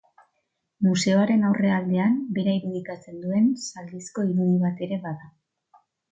Museoaren 0.85 1.43
aurrealdean, 1.49 2.15
bera 2.37 2.55
irudikatzen 2.59 3.19
duen 3.25 3.45
zaldizko 3.67 4.25
irudi 4.31 4.55
bat 4.65 4.81
ere 4.87 4.99
bada. 5.05 5.29